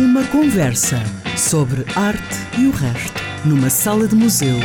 [0.00, 0.96] Uma conversa
[1.36, 4.56] sobre arte e o resto, numa sala de museu,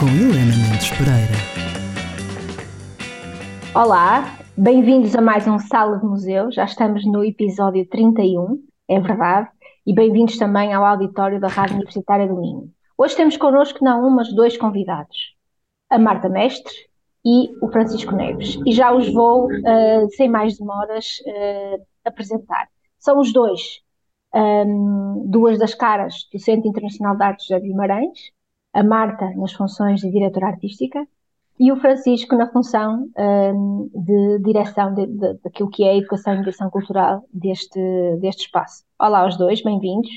[0.00, 1.36] com Helena Mendes Pereira.
[3.74, 6.50] Olá, bem-vindos a mais um Sala de Museu.
[6.50, 9.50] Já estamos no episódio 31, é verdade,
[9.86, 12.70] e bem-vindos também ao auditório da Rádio Universitária do Minho.
[12.96, 15.34] Hoje temos connosco não um, mas dois convidados,
[15.90, 16.72] a Marta Mestre
[17.26, 18.58] e o Francisco Neves.
[18.64, 22.68] E já os vou, uh, sem mais demoras, uh, apresentar.
[22.98, 23.82] São os dois
[24.34, 28.30] um, duas das caras do Centro Internacional de Artes de Guimarães,
[28.72, 31.06] a Marta nas funções de diretora artística
[31.58, 36.34] e o Francisco na função um, de direção de, de, daquilo que é a educação
[36.34, 37.80] e mediação cultural deste,
[38.20, 38.84] deste espaço.
[38.98, 40.10] Olá aos dois, bem-vindos.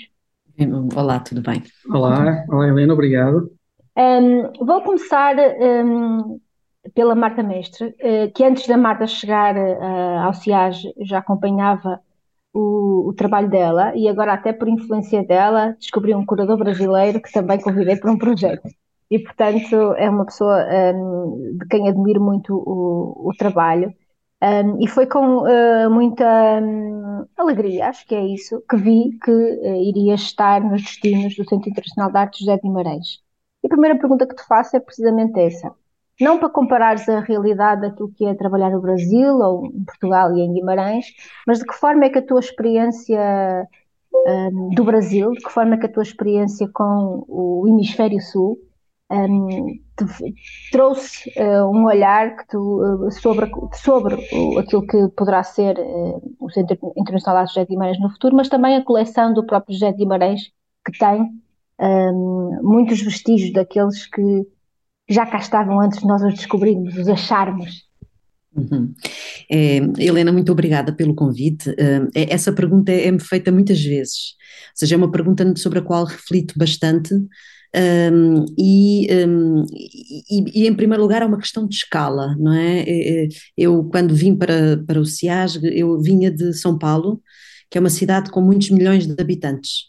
[0.95, 1.61] Olá, tudo bem?
[1.91, 3.52] Olá, olá Helena, obrigado.
[3.98, 6.39] Um, vou começar um,
[6.94, 12.00] pela Marta Mestre, uh, que antes da Marta chegar uh, ao CIAG já acompanhava
[12.53, 17.31] o, o, trabalho dela e agora até por influência dela descobri um curador brasileiro que
[17.31, 18.69] também convidei para um projeto.
[19.09, 23.94] E portanto é uma pessoa um, de quem admiro muito o, o trabalho.
[24.41, 26.25] Um, e foi com uh, muita
[26.61, 31.47] um, alegria, acho que é isso, que vi que uh, iria estar nos destinos do
[31.47, 33.22] Centro Internacional de Artes José de Guimarães.
[33.63, 35.73] E a primeira pergunta que te faço é precisamente essa
[36.19, 40.42] não para comparares a realidade daquilo que é trabalhar no Brasil ou em Portugal e
[40.42, 41.08] em Guimarães,
[41.47, 43.67] mas de que forma é que a tua experiência
[44.28, 48.58] um, do Brasil, de que forma é que a tua experiência com o Hemisfério Sul
[49.11, 50.36] um, te,
[50.72, 54.16] trouxe uh, um olhar que tu, uh, sobre, sobre
[54.59, 58.50] aquilo que poderá ser uh, o Centro Internacional de José de Guimarães no futuro, mas
[58.50, 60.52] também a coleção do próprio José de Guimarães,
[60.86, 61.30] que tem
[61.80, 64.47] um, muitos vestígios daqueles que
[65.09, 67.84] já cá estavam antes de nós os descobrirmos, os acharmos.
[68.56, 68.94] Uhum.
[69.50, 71.70] É, Helena, muito obrigada pelo convite.
[71.72, 74.36] Uh, essa pergunta é-me feita muitas vezes,
[74.70, 77.14] ou seja, é uma pergunta sobre a qual reflito bastante.
[77.76, 82.81] Um, e, um, e, e, em primeiro lugar é uma questão de escala, não é?
[82.81, 83.28] é, é
[83.58, 87.19] eu quando vim para, para o CIASG, eu vinha de São Paulo,
[87.72, 89.86] que é uma cidade com muitos milhões de habitantes,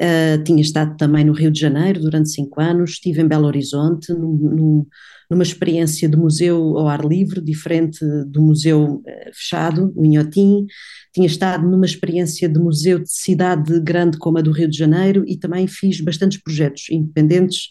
[0.00, 4.12] Uh, tinha estado também no Rio de Janeiro durante cinco anos, estive em Belo Horizonte,
[4.12, 4.86] num, num,
[5.28, 7.98] numa experiência de museu ao ar livre, diferente
[8.28, 9.04] do museu uh,
[9.34, 10.66] fechado, o Inhotim.
[11.12, 15.24] Tinha estado numa experiência de museu de cidade grande como a do Rio de Janeiro
[15.26, 17.64] e também fiz bastantes projetos independentes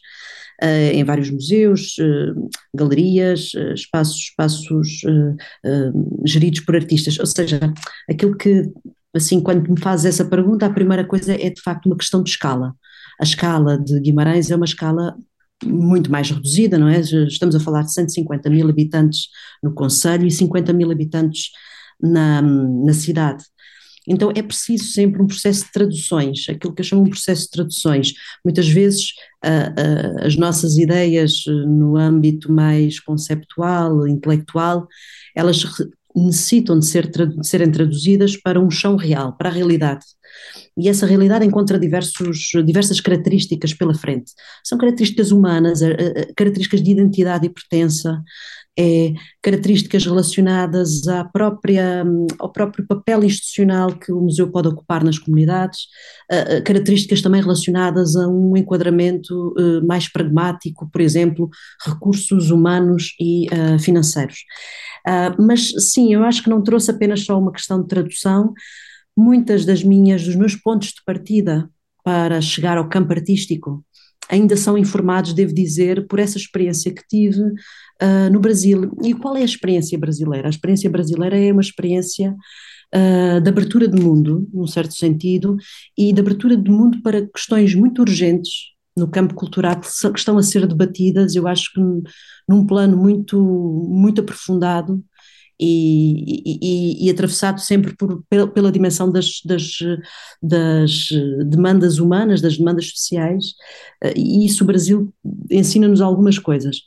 [0.62, 1.96] uh, em vários museus,
[2.76, 5.02] galerias, espaços, espaços
[6.26, 7.18] geridos por artistas.
[7.20, 7.58] Ou seja,
[8.09, 8.70] aquilo que
[9.17, 12.29] assim, quando me fazes essa pergunta, a primeira coisa é de facto uma questão de
[12.29, 12.73] escala.
[13.19, 15.16] A escala de Guimarães é uma escala
[15.66, 17.00] muito mais reduzida, não é?
[17.00, 19.28] Estamos a falar de 150 mil habitantes
[19.61, 21.50] no Conselho e 50 mil habitantes
[22.01, 23.44] na, na cidade.
[24.07, 27.49] Então é preciso sempre um processo de traduções, aquilo que eu chamo um processo de
[27.49, 28.13] traduções.
[28.45, 29.09] Muitas vezes
[30.22, 34.88] as nossas ideias no âmbito mais conceptual, intelectual,
[35.35, 35.63] elas
[36.25, 37.11] necessitam de, ser,
[37.44, 40.05] serem traduzidas para um chão real, para a realidade.
[40.78, 44.31] E essa realidade encontra diversos, diversas características pela frente.
[44.63, 48.22] São características humanas, eh, eh, características de identidade e pertença,
[48.78, 52.06] é, características relacionadas à própria,
[52.40, 55.88] ao próprio papel institucional que o museu pode ocupar nas comunidades,
[56.66, 61.50] características também relacionadas a um enquadramento uh, mais pragmático, por exemplo,
[61.86, 64.44] recursos humanos e uh, financeiros.
[65.40, 68.54] mas sim, eu acho que não trouxe apenas só uma questão de tradução,
[69.18, 71.70] muitas das minhas, dos meus pontos de partida
[72.04, 73.84] para chegar ao campo artístico
[74.30, 78.92] ainda são informados, devo dizer, por essa experiência que tive uh, no Brasil.
[79.04, 80.48] E qual é a experiência brasileira?
[80.48, 82.36] A experiência brasileira é uma experiência
[82.96, 85.58] uh, de abertura de mundo, num certo sentido,
[85.98, 90.44] e de abertura de mundo para questões muito urgentes no campo cultural que estão a
[90.44, 91.80] ser debatidas, eu acho que
[92.50, 95.04] num plano muito, muito aprofundado
[95.59, 99.79] e, e, e, atravessado sempre por, pela, pela dimensão das, das,
[100.41, 101.09] das,
[101.46, 103.53] demandas humanas, das demandas sociais,
[104.03, 105.14] eh, e isso o Brasil
[105.49, 106.82] ensina-nos algumas coisas.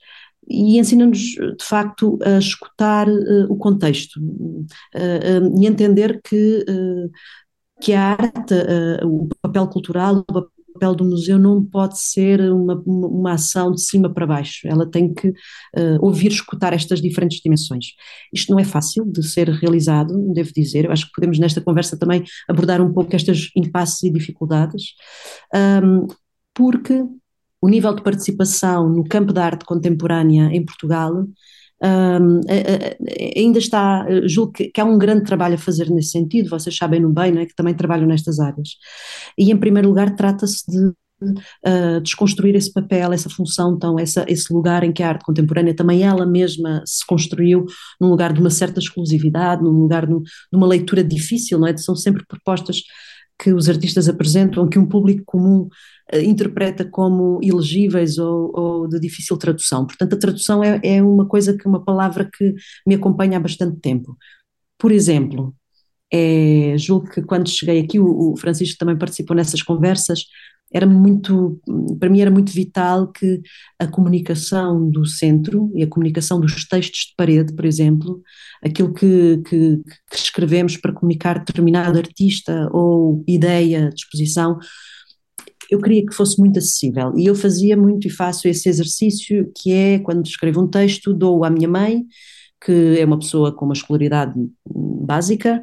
[0.48, 6.64] E ensina-nos, de facto, a escutar uh, o contexto uh, e entender que,
[7.80, 8.54] que a arte,
[9.04, 10.50] o papel cultural, o
[10.80, 15.12] papel do museu não pode ser uma, uma ação de cima para baixo, ela tem
[15.12, 17.92] que uh, ouvir, escutar estas diferentes dimensões.
[18.32, 21.98] Isto não é fácil de ser realizado, devo dizer, eu acho que podemos nesta conversa
[21.98, 24.94] também abordar um pouco estas impasses e dificuldades,
[25.84, 26.06] um,
[26.54, 27.04] porque
[27.62, 31.26] o nível de participação no campo da arte contemporânea em Portugal
[31.82, 32.40] um,
[33.36, 37.00] ainda está, julgo que, que, há um grande trabalho a fazer nesse sentido, vocês sabem
[37.00, 38.70] no bem, é, que também trabalham nestas áreas.
[39.38, 40.92] E em primeiro lugar trata-se de
[41.22, 45.74] uh, desconstruir esse papel, essa função, então, essa, esse lugar em que a arte contemporânea
[45.74, 47.64] também ela mesma se construiu
[48.00, 51.76] num lugar de uma certa exclusividade, num lugar de, de uma leitura difícil, não é?
[51.76, 52.82] São sempre propostas
[53.38, 55.68] que os artistas apresentam, que um público comum
[56.14, 59.86] interpreta como ilegíveis ou, ou, de difícil tradução.
[59.86, 62.54] Portanto, a tradução é, é, uma coisa que, uma palavra que
[62.86, 64.16] me acompanha há bastante tempo.
[64.78, 65.54] Por exemplo,
[66.12, 70.24] é, julgo que quando cheguei aqui, o, o Francisco também participou nessas conversas,
[70.72, 71.60] era muito,
[71.98, 73.40] para mim era muito vital que
[73.78, 78.22] a comunicação do centro e a comunicação dos textos de parede, por exemplo,
[78.62, 79.80] aquilo que, que,
[80.10, 84.58] que escrevemos para comunicar determinado artista ou ideia, disposição,
[85.70, 89.72] eu queria que fosse muito acessível e eu fazia muito e faço esse exercício que
[89.72, 92.04] é quando escrevo um texto dou à minha mãe
[92.62, 94.34] que é uma pessoa com uma escolaridade
[94.66, 95.62] básica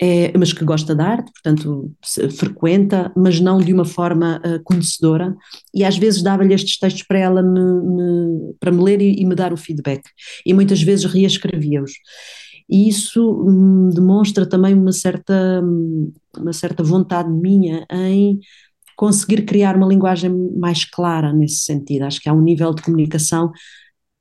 [0.00, 1.92] é, mas que gosta de arte, portanto
[2.36, 5.34] frequenta, mas não de uma forma uh, conhecedora,
[5.72, 9.24] e às vezes dava-lhe estes textos para ela me, me, para me ler e, e,
[9.24, 10.02] me dar o feedback,
[10.44, 11.92] e muitas vezes reescrevia-os.
[12.68, 15.62] E isso hum, demonstra também uma certa,
[16.36, 18.40] uma certa vontade minha em
[18.96, 22.02] conseguir criar uma linguagem mais clara nesse sentido.
[22.02, 23.50] Acho que há um nível de comunicação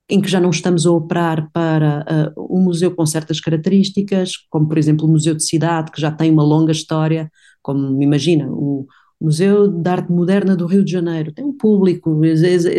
[0.10, 4.68] em que já não estamos a operar para uh, um museu com certas características, como
[4.68, 7.32] por exemplo o Museu de Cidade, que já tem uma longa história,
[7.62, 8.86] como imagina, o
[9.20, 12.20] Museu de Arte Moderna do Rio de Janeiro, tem um público,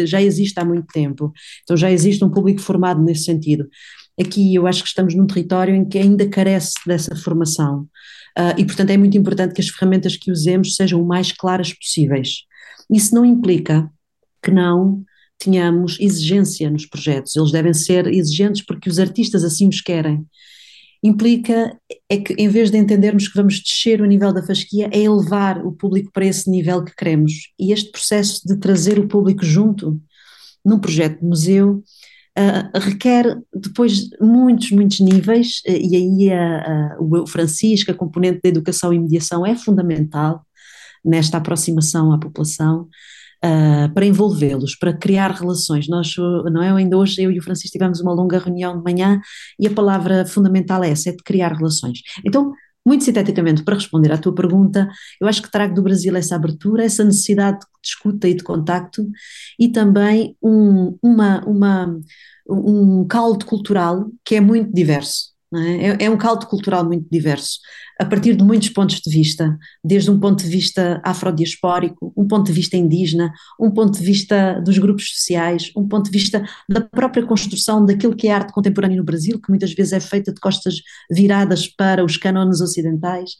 [0.05, 1.33] já existe há muito tempo,
[1.63, 3.67] então já existe um público formado nesse sentido.
[4.21, 7.89] Aqui eu acho que estamos num território em que ainda carece dessa formação.
[8.39, 11.73] Uh, e, portanto, é muito importante que as ferramentas que usemos sejam o mais claras
[11.73, 12.45] possíveis.
[12.91, 13.91] Isso não implica
[14.43, 15.05] que não
[15.39, 20.25] tenhamos exigência nos projetos, eles devem ser exigentes porque os artistas assim os querem.
[21.03, 21.79] Implica
[22.09, 25.65] é que, em vez de entendermos que vamos descer o nível da fasquia, é elevar
[25.65, 27.33] o público para esse nível que queremos.
[27.59, 30.01] E este processo de trazer o público junto
[30.65, 31.83] num projeto de museu
[32.39, 38.49] uh, requer depois muitos, muitos níveis, uh, e aí uh, o Francisco, a componente da
[38.49, 40.45] educação e mediação é fundamental
[41.05, 42.89] nesta aproximação à população
[43.45, 45.89] uh, para envolvê-los, para criar relações.
[45.89, 46.15] Nós,
[46.51, 46.71] não é?
[46.71, 49.21] Ainda hoje eu e o Francisco tivemos uma longa reunião de manhã
[49.59, 52.01] e a palavra fundamental é essa, é de criar relações.
[52.25, 52.53] Então,
[52.85, 54.89] muito sinteticamente, para responder à tua pergunta,
[55.21, 59.07] eu acho que trago do Brasil essa abertura, essa necessidade de escuta e de contacto
[59.59, 62.01] e também um, uma, uma,
[62.49, 65.34] um caldo cultural que é muito diverso.
[65.57, 65.87] É?
[65.87, 65.97] é?
[66.05, 67.59] É, um caldo cultural muito diverso,
[68.01, 72.47] a partir de muitos pontos de vista, desde um ponto de vista afrodiaspórico, um ponto
[72.47, 76.81] de vista indígena, um ponto de vista dos grupos sociais, um ponto de vista da
[76.81, 80.41] própria construção daquilo que é arte contemporânea no Brasil, que muitas vezes é feita de
[80.41, 80.77] costas
[81.11, 83.33] viradas para os cânones ocidentais.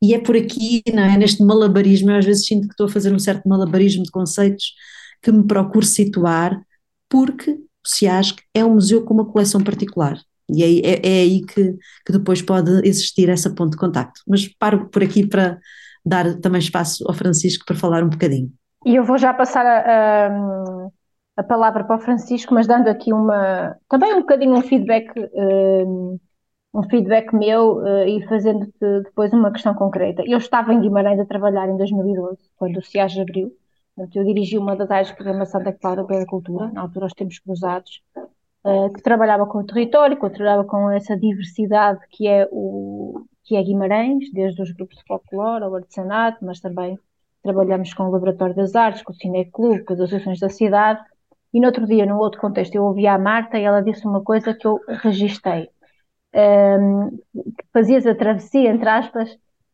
[0.00, 1.16] E é por aqui, é?
[1.16, 4.74] neste malabarismo, eu às vezes sinto que estou a fazer um certo malabarismo de conceitos
[5.20, 6.60] que me procuro situar,
[7.08, 11.42] porque o SIASC é um museu com uma coleção particular e é, é, é aí
[11.42, 14.20] que, que, depois pode existir essa ponto de contacto.
[14.26, 15.58] Mas paro por aqui para
[16.04, 18.50] dar também espaço ao Francisco para falar um bocadinho.
[18.86, 20.88] E eu vou já passar a, a,
[21.36, 26.18] a palavra para o Francisco, mas dando aqui uma também um bocadinho um feedback, um,
[26.74, 30.22] um feedback meu uh, e fazendo-te depois uma questão concreta.
[30.26, 33.52] Eu estava em Guimarães a trabalhar em 2012, quando o CIAG abriu.
[34.14, 37.38] eu dirigi uma das áreas de programação da Clara pela Cultura, na altura os tempos
[37.40, 38.00] cruzados,
[38.68, 43.56] uh, que trabalhava com o território, que trabalhava com essa diversidade que é, o, que
[43.56, 46.98] é Guimarães, desde os grupos de folclore ao artesanato, mas também
[47.42, 51.00] trabalhamos com o Laboratório das Artes, com o Cineclube, com as associações da cidade.
[51.52, 54.22] E no outro dia, num outro contexto, eu ouvi a Marta e ela disse uma
[54.22, 55.70] coisa que eu registrei.
[56.34, 57.08] Um, ehm,
[57.72, 59.30] fazias a travessia, entre aspas,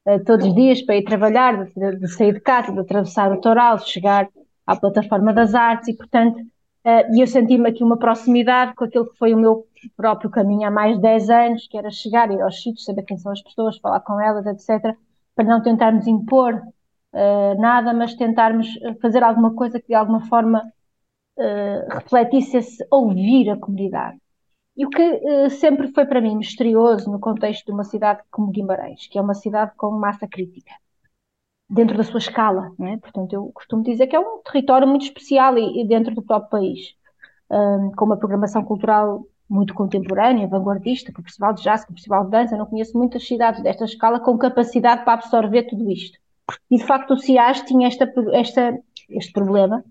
[0.07, 3.41] uh, todos os dias para ir trabalhar, de, de, sair de casa, de atravessar o
[3.41, 4.29] Toral, de chegar
[4.65, 6.39] à plataforma das artes e, portanto,
[6.85, 10.71] e eu senti-me aqui uma proximidade com aquilo que foi o meu próprio caminho há
[10.71, 13.79] mais de 10 anos, que era chegar, ir aos sítios, saber quem são as pessoas,
[13.79, 14.95] falar com elas, etc.,
[15.35, 18.69] para não tentarmos impor uh, nada, mas tentarmos
[19.01, 20.63] fazer alguma coisa que de alguma forma
[21.39, 24.19] uh, refletisse esse ouvir a comunidade.
[24.77, 29.07] E o que sempre foi para mim misterioso no contexto de uma cidade como Guimarães,
[29.09, 30.73] que é uma cidade com massa crítica
[31.75, 32.97] dentro da sua escala, é?
[32.99, 36.51] Portanto, eu costumo dizer que é um território muito especial e, e dentro do próprio
[36.51, 36.95] país,
[37.51, 41.95] um, com uma programação cultural muito contemporânea, vanguardista, com o Festival de Jazz, com o
[41.95, 45.91] Festival de Dança, eu não conheço muitas cidades desta escala com capacidade para absorver tudo
[45.91, 46.19] isto.
[46.71, 48.79] E de facto o CIAS tinha esta, esta,
[49.11, 49.85] este problema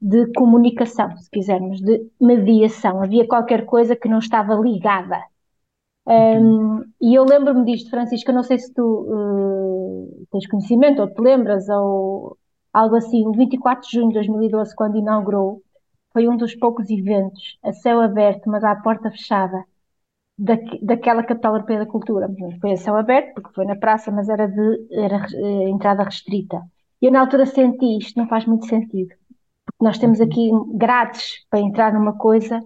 [0.00, 3.02] de comunicação, se quisermos, de mediação.
[3.02, 5.20] Havia qualquer coisa que não estava ligada.
[6.06, 11.08] Um, e eu lembro-me disto, Francisco, eu não sei se tu uh, tens conhecimento ou
[11.12, 12.36] te lembras, ou
[12.72, 15.62] algo assim, o 24 de junho de 2012, quando inaugurou,
[16.12, 19.64] foi um dos poucos eventos a céu aberto, mas à porta fechada,
[20.38, 22.28] da, daquela capital europeia da cultura.
[22.60, 26.60] Foi a céu aberto, porque foi na praça, mas era de era, uh, entrada restrita.
[27.00, 29.14] E eu na altura senti isto, não faz muito sentido,
[29.66, 32.62] porque nós temos aqui grades para entrar numa coisa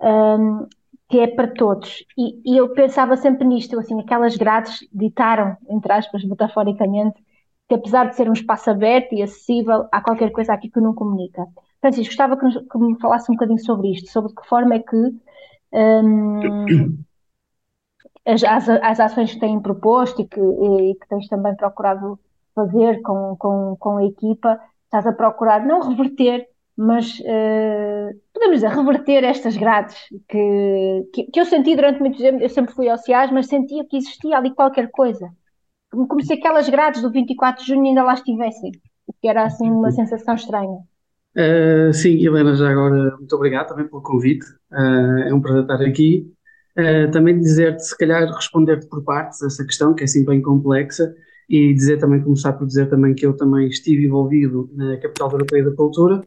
[0.00, 0.66] um,
[1.12, 2.02] que é para todos.
[2.16, 7.22] E, e, eu pensava sempre nisto, assim, aquelas grades ditaram, entre aspas, metaforicamente,
[7.68, 10.94] que apesar de ser um espaço aberto e acessível, há qualquer coisa aqui que não
[10.94, 11.46] comunica.
[11.82, 14.78] Francisco, gostava que, que me falasse um bocadinho sobre isto, sobre de que forma é
[14.78, 14.96] que
[15.74, 16.96] um,
[18.24, 22.18] as, as, as, ações que têm proposto e que, e que tens também procurado
[22.54, 28.68] fazer com, com, com a equipa, estás a procurar não reverter mas uh, podemos dizer,
[28.68, 29.96] reverter estas grades
[30.28, 33.84] que, que, que, eu senti durante muito tempo, eu sempre fui ao CIAS, mas sentia
[33.84, 35.28] que existia ali qualquer coisa,
[35.90, 38.72] como, se aquelas grades do 24 de junho ainda lá estivessem,
[39.06, 40.78] o que era assim uma sensação estranha.
[41.36, 45.82] Uh, sim, Helena, já agora muito obrigado também pelo convite, uh, é um prazer estar
[45.82, 46.32] aqui.
[47.12, 51.14] também dizer-te, se calhar responder-te por partes essa questão, que é assim bem complexa,
[51.48, 55.64] e dizer também, começar por dizer também que eu também estive envolvido na Capital Europeia
[55.64, 56.22] da Cultura,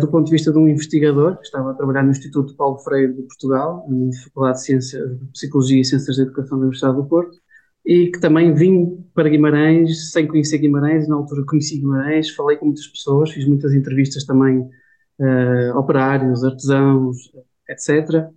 [0.00, 3.12] do ponto de vista de um investigador, que estava a trabalhar no Instituto Paulo Freire
[3.12, 7.04] de Portugal, na Faculdade de, Ciências, de Psicologia e Ciências da Educação da Universidade do
[7.04, 7.38] Porto,
[7.84, 12.66] e que também vim para Guimarães sem conhecer Guimarães, na altura conheci Guimarães, falei com
[12.66, 14.60] muitas pessoas, fiz muitas entrevistas também
[15.18, 17.30] uh, operários, artesãos,
[17.68, 18.30] etc.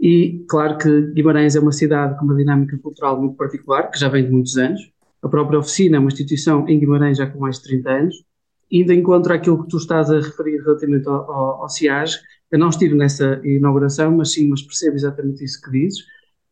[0.00, 4.08] E claro que Guimarães é uma cidade com uma dinâmica cultural muito particular, que já
[4.08, 4.80] vem de muitos anos.
[5.22, 8.24] A própria oficina é uma instituição em Guimarães já com mais de 30 anos,
[8.70, 12.12] indo em contra aquilo que tu estás a referir relativamente ao, ao, ao CIAG,
[12.50, 16.04] eu não estive nessa inauguração, mas sim, mas percebo exatamente isso que dizes,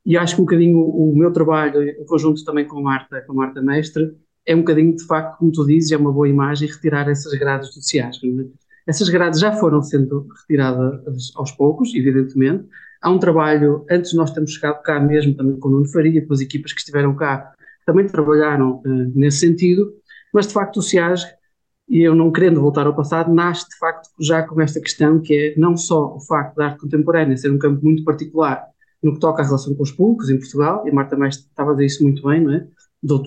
[0.06, 3.21] e acho que um bocadinho o, o meu trabalho, em conjunto também com a Marta,
[3.23, 4.14] com a Marta Mestre,
[4.47, 7.75] é um bocadinho, de facto, como tu dizes, é uma boa imagem retirar essas grades
[7.75, 8.18] do CIAG.
[8.23, 8.44] É?
[8.87, 12.66] Essas grades já foram sendo retiradas aos poucos, evidentemente.
[13.00, 16.35] Há um trabalho, antes nós temos chegado cá mesmo, também com o Nuno Faria, com
[16.35, 17.52] as equipas que estiveram cá,
[17.87, 19.94] também trabalharam uh, nesse sentido,
[20.33, 21.23] mas de facto o CIAG
[21.88, 25.35] e eu não querendo voltar ao passado, nasce de facto já com esta questão que
[25.35, 28.64] é não só o facto da arte contemporânea ser um campo muito particular
[29.03, 31.73] no que toca à relação com os públicos em Portugal, e a Marta também estava
[31.73, 32.67] a dizer isso muito bem, não é?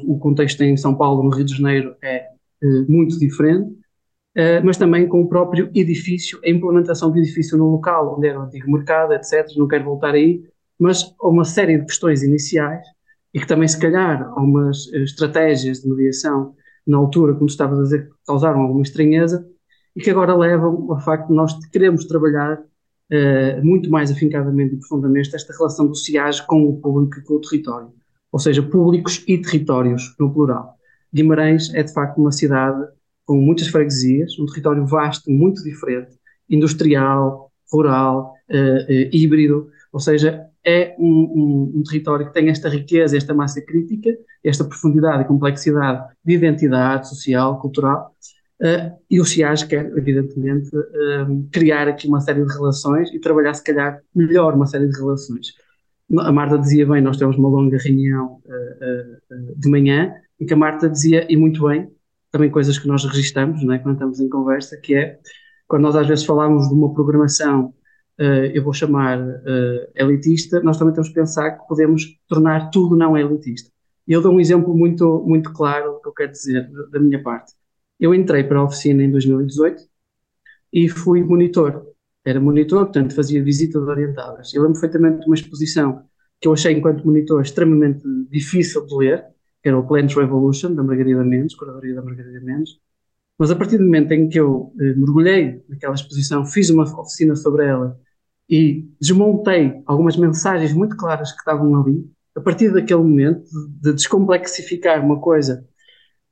[0.06, 2.26] O contexto em São Paulo, no Rio de Janeiro, é
[2.64, 3.70] eh, muito diferente,
[4.36, 8.40] uh, mas também com o próprio edifício, a implementação do edifício no local, onde era
[8.40, 9.48] o antigo mercado, etc.
[9.56, 10.44] Não quero voltar aí,
[10.80, 12.84] mas há uma série de questões iniciais
[13.32, 16.56] e que também, se calhar, há umas uh, estratégias de mediação
[16.88, 19.46] na altura, como estavas a dizer, causaram alguma estranheza
[19.96, 24.80] e que agora levam ao facto de nós queremos trabalhar uh, muito mais afincadamente e
[24.80, 27.92] profundamente esta relação do CIAG com o público e com o território,
[28.32, 30.76] ou seja, públicos e territórios, no plural.
[31.14, 32.88] Guimarães é de facto uma cidade
[33.26, 36.16] com muitas freguesias, um território vasto, muito diferente,
[36.50, 42.68] industrial, rural, uh, uh, híbrido, ou seja, é um, um, um, território que tem esta
[42.68, 44.10] riqueza, esta massa crítica,
[44.44, 48.14] esta profundidade e complexidade de identidade social, cultural,
[48.62, 53.54] uh, e o CIAS quer, evidentemente, uh, criar aqui uma série de relações e trabalhar,
[53.54, 55.54] se calhar, melhor uma série de relações.
[56.20, 60.58] A Marta dizia bem, nós temos uma longa reunião uh, de manhã, em que a
[60.58, 61.90] Marta dizia, e muito bem,
[62.30, 65.18] também coisas que nós registramos, não é, quando estamos em conversa, que é,
[65.66, 67.74] quando nós às vezes falamos de uma programação
[68.18, 73.18] eu vou chamar uh, elitista, nós também temos que pensar que podemos tornar tudo não
[73.18, 73.70] elitista.
[74.08, 77.54] Eu dou um exemplo muito, muito claro do que eu quero dizer da minha parte.
[78.00, 79.84] Eu entrei para a oficina em 2018
[80.74, 81.86] e fui monitor.
[82.26, 84.54] Era monitor, portanto fazia visitas orientadas.
[84.54, 86.04] Eu lembro perfeitamente de uma exposição
[86.40, 89.26] que eu achei, enquanto monitor, extremamente difícil de ler,
[89.62, 92.80] que era o Plants Revolution, da Margarida Mendes, curadoria da Margarida Mendes.
[93.38, 97.36] Mas a partir do momento em que eu eh, mergulhei naquela exposição, fiz uma oficina
[97.36, 98.00] sobre ela
[98.50, 102.10] e desmontei algumas mensagens muito claras que estavam ali.
[102.36, 103.50] A partir daquele momento,
[103.82, 105.66] de descomplexificar uma coisa,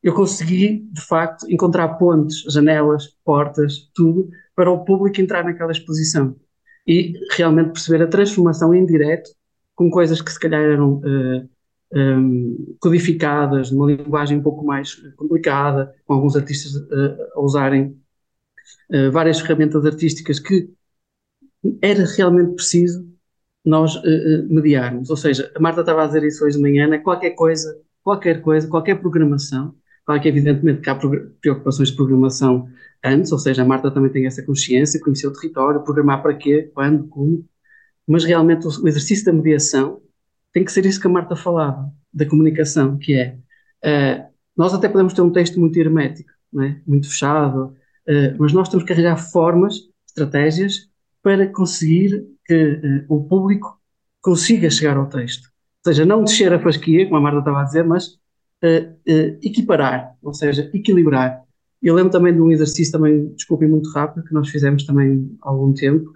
[0.02, 6.36] eu consegui, de facto, encontrar pontes, janelas, portas, tudo, para o público entrar naquela exposição.
[6.88, 9.32] E realmente perceber a transformação em direto,
[9.76, 11.50] com coisas que se calhar eram uh,
[11.92, 17.42] eh, um, eh, codificadas, numa linguagem um pouco mais complicada, com alguns artistas uh, a
[17.42, 17.98] usarem
[18.92, 20.70] uh, várias ferramentas artísticas que
[21.82, 23.08] era realmente preciso
[23.64, 25.10] nós uh, mediarmos.
[25.10, 27.00] Ou seja, a Marta estava a dizer isso hoje de manhã, né?
[27.00, 30.96] qualquer coisa, qualquer coisa, qualquer programação Claro que, evidentemente, que há
[31.42, 32.70] preocupações de programação
[33.04, 36.70] antes, ou seja, a Marta também tem essa consciência, conhecer o território, programar para quê,
[36.74, 37.44] quando, como,
[38.08, 40.02] mas realmente o, exercício da mediação
[40.54, 43.36] tem que ser isso que a Marta falava, da comunicação, que é,
[43.84, 46.32] uh, nós até podemos ter um texto muito hermético,
[46.62, 46.80] é?
[46.86, 47.76] muito fechado,
[48.08, 50.88] uh, mas nós temos que arranjar formas, estratégias,
[51.26, 53.82] para conseguir que uh, o público
[54.22, 55.48] consiga chegar ao texto.
[55.84, 58.20] Ou seja, não descer a fasquia, como a Marta estava a dizer, mas
[59.42, 61.44] equiparar, ou seja, equilibrar.
[61.82, 65.50] Eu lembro também de um exercício, também, desculpem muito rápido, que nós fizemos também há
[65.50, 66.12] algum tempo,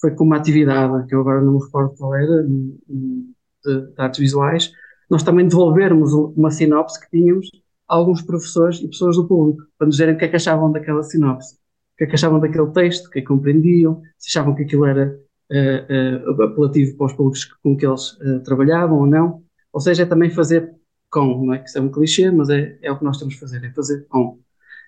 [0.00, 3.26] foi com uma atividade, que eu agora não me recordo qual era, de,
[3.64, 4.72] de artes visuais,
[5.10, 7.48] nós também devolvermos uma sinopse que tínhamos
[7.88, 10.72] a alguns professores e pessoas do público, para nos dizerem o que é que achavam
[10.72, 11.56] daquela sinopse,
[12.02, 14.84] que é que achavam daquele texto, o que é que compreendiam, se achavam que aquilo
[14.84, 15.16] era
[15.50, 19.42] uh, uh, apelativo para os públicos com que eles uh, trabalhavam ou não.
[19.72, 20.74] Ou seja, é também fazer
[21.10, 23.34] com, não é que isso é um clichê, mas é, é o que nós temos
[23.34, 24.40] que fazer, é fazer com.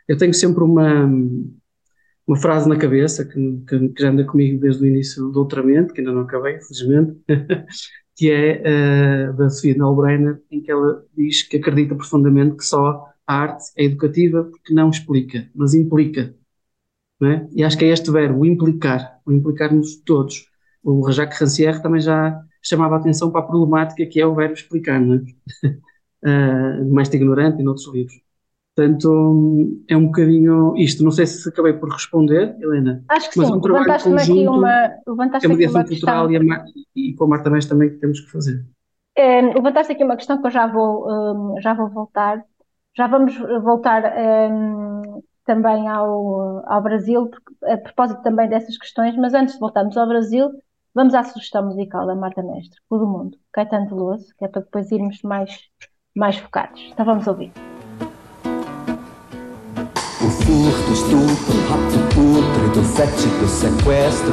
[0.08, 1.04] Eu tenho sempre uma,
[2.26, 5.94] uma frase na cabeça que, que, que, já anda comigo desde o início do doutoramento,
[5.94, 7.16] que ainda não acabei, felizmente,
[8.16, 13.34] que é da Sofia Nalbrenner, em que ela diz que acredita profundamente que só a
[13.34, 16.34] arte é educativa porque não explica, mas implica.
[17.22, 17.46] É?
[17.54, 20.46] E acho que é este verbo, o implicar, o implicar-nos todos.
[20.82, 24.54] O Jacques Rancière também já chamava a atenção para a problemática que é o verbo
[24.54, 25.18] explicar, não é?
[26.80, 28.24] uh, mais ignorante e noutros livros.
[28.76, 31.04] Portanto, é um bocadinho isto.
[31.04, 33.04] Não sei se acabei por responder, Helena.
[33.08, 33.54] Acho que mas sim.
[33.54, 36.64] Um levantaste-me aqui uma, levantaste é a mediação cultural e, a,
[36.96, 38.64] e com a Marta Mestre também que temos que fazer.
[39.16, 42.44] É, levantaste aqui uma questão que eu já vou, um, já vou voltar.
[42.96, 44.02] Já vamos voltar
[44.50, 47.30] um, também ao, ao Brasil,
[47.64, 50.50] a propósito também dessas questões, mas antes de voltarmos ao Brasil,
[50.94, 54.62] vamos à sugestão musical da Marta Mestre, O do Mundo, Caetano Veloso, que é para
[54.62, 55.58] depois irmos mais,
[56.14, 56.80] mais focados.
[56.92, 57.52] Então vamos ouvir.
[60.24, 64.32] O furto, estupro, rapto, pútrido, fétido, sequestro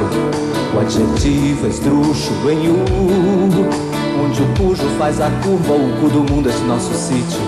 [0.74, 6.64] O adjetivo esdrúxulo, U Onde o cujo faz a curva, o cu do mundo, esse
[6.64, 7.40] nosso sítio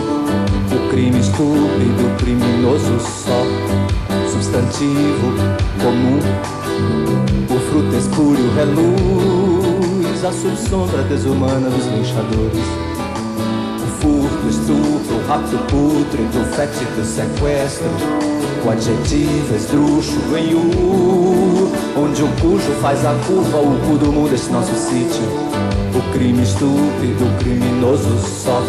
[0.76, 3.53] O crime estúpido, criminoso só
[4.30, 5.32] Substantivo,
[5.82, 6.18] comum.
[7.54, 12.64] O fruto espúrio, reluz A subsombra desumana dos linchadores.
[14.00, 17.88] Furto, estupro, rapto pútrido, fétido, sequestro.
[18.64, 24.34] O adjetivo esdrúxulo em U Onde o cujo faz a curva, o cu do mundo,
[24.34, 25.22] esse nosso sítio.
[25.94, 28.62] O crime estúpido, criminoso só.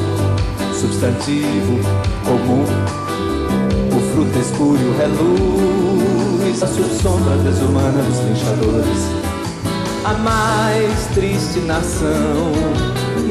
[0.74, 1.80] Substantivo
[2.24, 3.05] comum
[4.46, 9.10] O fruto espúrio reluz A subsombra desumana dos linchadores.
[10.04, 12.52] A mais triste nação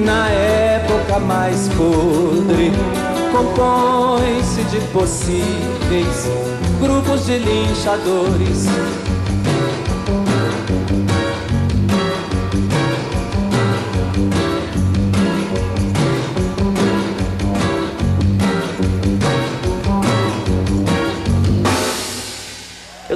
[0.05, 2.73] na época mais podre,
[3.31, 6.29] compõe-se de possíveis
[6.81, 8.67] grupos de linchadores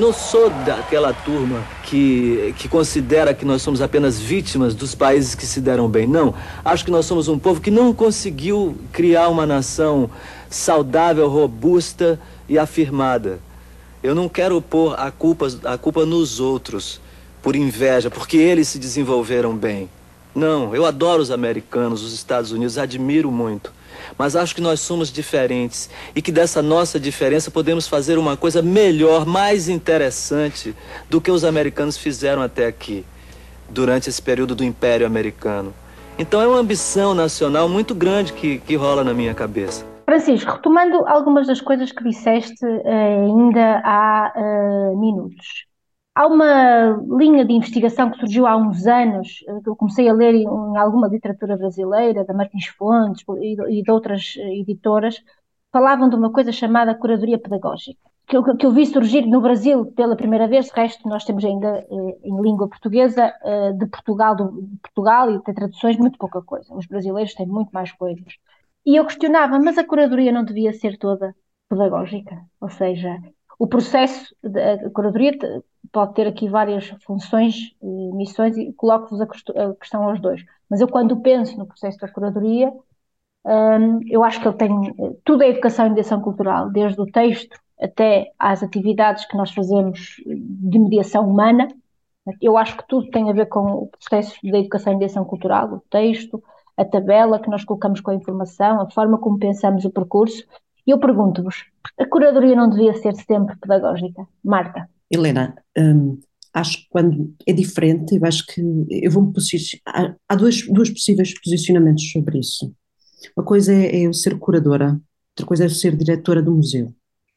[0.09, 5.44] não sou daquela turma que, que considera que nós somos apenas vítimas dos países que
[5.44, 6.07] se deram bem.
[6.07, 6.35] Não.
[6.64, 10.09] Acho que nós somos um povo que não conseguiu criar uma nação
[10.49, 12.18] saudável, robusta
[12.49, 13.38] e afirmada.
[14.03, 17.03] Eu não quero pôr a culpa, a culpa nos outros
[17.42, 19.90] por inveja, porque eles se desenvolveram bem.
[20.35, 23.77] Não, eu adoro os americanos, os Estados Unidos, admiro muito
[24.18, 28.61] mas acho que nós somos diferentes e que dessa nossa diferença podemos fazer uma coisa
[28.61, 30.74] melhor, mais interessante
[31.09, 33.07] do que os americanos fizeram até aqui,
[33.70, 35.72] durante esse período do Império Americano.
[36.18, 39.87] Então é uma ambição nacional muito grande que, que rola na minha cabeça.
[40.04, 45.67] Francisco, retomando algumas das coisas que disseste eh, ainda há uh, minutos.
[46.18, 50.12] Há uma linha de investigação que surgiu há uns anos, eh, que eu comecei a
[50.12, 55.22] ler em, alguma literatura brasileira, da Martins Fontes e, de outras eh, editoras,
[55.72, 59.87] falavam de uma coisa chamada curadoria pedagógica, que eu, que eu vi surgir no Brasil
[59.92, 63.33] pela primeira vez, o resto nós temos ainda eh, em língua portuguesa,
[63.78, 66.74] de Portugal, de Portugal e tem traduções muito pouca coisa.
[66.74, 68.35] Os brasileiros têm muito mais coisas.
[68.85, 71.33] E eu questionava, mas a curadoria não devia ser toda
[71.68, 72.37] pedagógica?
[72.61, 73.16] Ou seja,
[73.57, 75.33] o processo, a curadoria
[75.92, 79.27] pode ter aqui várias funções e missões e coloco-vos a,
[79.74, 80.42] questão aos dois.
[80.68, 82.72] Mas eu quando penso no processo da curadoria,
[83.46, 87.59] hum, eu acho que ele tem, tudo é educação e mediação cultural, desde o texto
[87.81, 91.68] até às atividades que nós fazemos de mediação humana,
[92.42, 95.72] eu acho que tudo tem a ver com o processo da educação e mediação cultural,
[95.72, 96.42] o texto,
[96.77, 100.44] a tabela que nós colocamos com a informação, a forma como pensamos o percurso,
[100.87, 101.66] Eu pergunto-vos,
[101.98, 104.27] a curadoria não devia ser sempre pedagógica?
[104.42, 104.88] Marta?
[105.11, 106.21] Helena, hum,
[106.53, 110.16] acho que quando é diferente, eu acho que eu vou-me posicionar.
[110.29, 112.73] Há, dois, dois possíveis posicionamentos sobre isso.
[113.37, 116.94] Uma coisa é, é eu ser curadora, outra coisa é eu ser diretora do museu.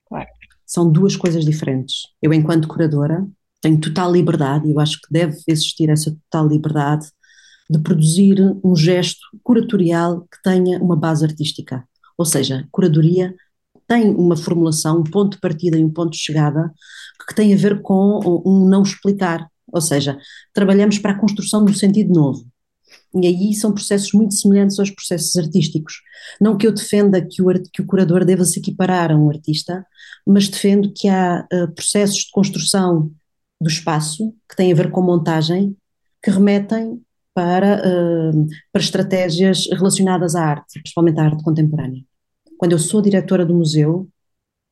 [0.08, 0.30] Claro.
[0.66, 2.08] São duas coisas diferentes.
[2.22, 3.28] Eu, enquanto curadora,
[3.62, 7.08] tenho total liberdade, e eu acho que deve existir essa total liberdade
[7.70, 11.88] de produzir um gesto curatorial que tenha uma base artística.
[12.18, 13.34] Ou seja, curadoria
[13.92, 16.72] tem uma formulação, um ponto de partida e um ponto de chegada
[17.28, 19.46] que tem a ver com um não explicar.
[19.68, 20.18] Ou seja,
[20.54, 22.48] trabalhamos para a construção de um sentido novo.
[23.14, 25.96] E aí são processos muito semelhantes aos processos artísticos.
[26.40, 29.86] Não que eu defenda que o, que o curador deva se equiparar a um artista,
[30.26, 33.12] mas defendo que há uh, processos de construção
[33.60, 35.76] do espaço que têm a ver com montagem
[36.24, 37.02] que remetem
[37.34, 42.02] para, uh, para estratégias relacionadas à arte, principalmente à arte contemporânea.
[42.62, 44.08] Quando eu sou diretora do museu,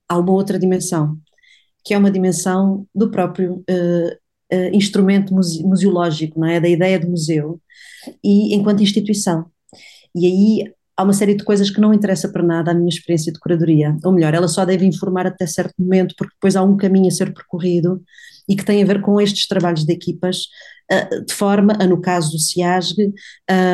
[0.08, 1.18] há uma outra dimensão,
[1.84, 6.60] que é uma dimensão do próprio uh, uh, instrumento muse museológico, não é?
[6.60, 7.60] Da ideia de museu,
[8.24, 9.48] e enquanto instituição.
[10.16, 13.34] E aí há uma série de coisas que não interessa para nada à minha experiência
[13.34, 16.78] de curadoria, ou melhor, ela só deve informar até certo momento, porque depois há um
[16.78, 18.04] caminho a ser percorrido
[18.48, 20.44] e que tem a ver com estes trabalhos de equipas,
[21.26, 23.14] de forma a, no caso do CIASG,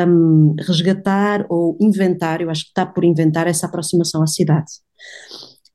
[0.08, 4.72] um, resgatar ou inventar, eu acho que está por inventar essa aproximação à cidade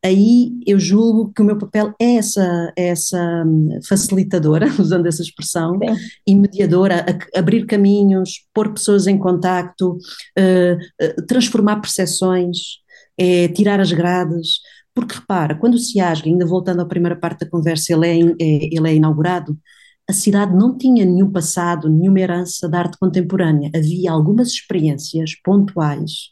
[0.04, 5.22] aí eu julgo que o meu papel é essa, é essa hum, facilitadora, usando essa
[5.22, 5.96] expressão, Sim.
[6.28, 9.98] e mediadora, a, abrir caminhos, pôr pessoas em contacto,
[10.38, 10.76] uh,
[11.06, 12.58] uh, transformar percepções,
[13.18, 14.60] é, tirar as grades,
[14.94, 18.70] porque repara, quando o CIASG, ainda voltando à primeira parte da conversa, ele é, é,
[18.72, 19.58] ele é inaugurado,
[20.12, 26.32] a cidade não tinha nenhum passado, nenhuma herança da arte contemporânea, havia algumas experiências pontuais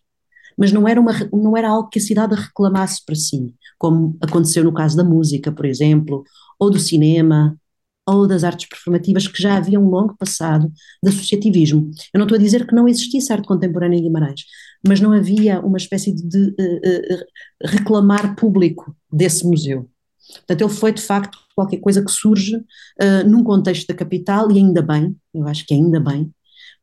[0.60, 4.62] mas não era, uma, não era algo que a cidade reclamasse para si, como aconteceu
[4.62, 6.22] no caso da música, por exemplo,
[6.60, 7.58] ou do cinema,
[8.06, 10.70] ou das artes performativas, que já havia um longo passado
[11.02, 11.90] de associativismo.
[12.14, 14.42] Eu não estou a dizer que não existisse arte contemporânea em Guimarães,
[14.86, 17.26] mas não havia uma espécie de uh, uh,
[17.64, 19.90] reclamar público desse museu.
[20.34, 24.58] Portanto, ele foi de facto qualquer coisa que surge uh, num contexto da capital, e
[24.58, 26.32] ainda bem, eu acho que ainda bem,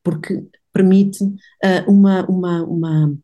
[0.03, 1.19] porque permite
[1.87, 3.17] uma, uma, uma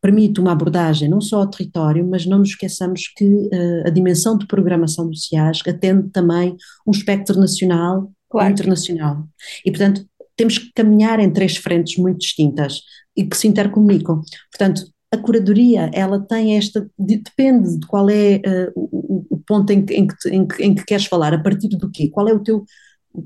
[0.00, 4.36] permite uma abordagem não só ao território, mas não nos esqueçamos que uh, a dimensão
[4.36, 8.48] de programação do CIAS atende também um espectro nacional claro.
[8.48, 9.28] e internacional.
[9.64, 12.80] E, portanto, temos que caminhar em três frentes muito distintas
[13.14, 14.22] e que se intercomunicam.
[14.50, 19.84] Portanto, a curadoria, ela tem esta, depende de qual é uh, o, o, ponto em
[19.84, 22.08] que, em, que, em, que, em que queres falar, a partir do quê?
[22.08, 22.64] Qual é o teu,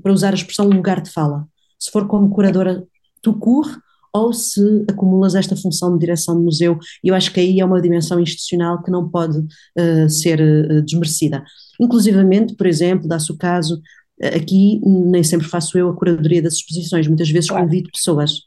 [0.01, 1.45] para usar a expressão, lugar de fala?
[1.77, 2.83] Se for como curadora,
[3.21, 3.75] tu curre
[4.11, 7.65] ou se acumulas esta função de direção de museu, e eu acho que aí é
[7.65, 11.43] uma dimensão institucional que não pode uh, ser uh, desmerecida.
[11.79, 13.79] Inclusivamente, por exemplo, dá-se o caso,
[14.33, 17.65] aqui nem sempre faço eu a curadoria das exposições, muitas vezes claro.
[17.65, 18.39] convido pessoas,